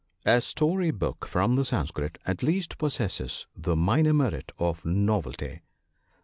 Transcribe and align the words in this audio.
STORY 0.39 0.89
BOOK 0.89 1.27
from 1.27 1.57
the 1.57 1.63
Sanskrit 1.63 2.17
at 2.25 2.41
least 2.41 2.79
possesses 2.79 3.45
the 3.55 3.75
minor 3.75 4.13
merit 4.13 4.51
of 4.57 4.83
novelty. 4.83 5.61